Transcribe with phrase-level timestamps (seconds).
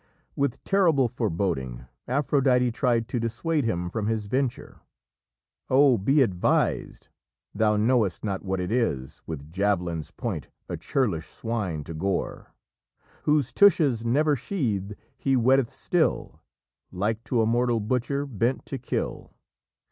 [0.35, 4.79] With terrible foreboding, Aphrodite tried to dissuade him from his venture.
[5.69, 7.09] "O, be advised:
[7.53, 12.55] thou know'st not what it is With javelin's point a churlish swine to gore,
[13.25, 16.41] Whose tushes never sheathed he whetteth still,
[16.91, 19.35] Like to a mortal butcher, bent to kill.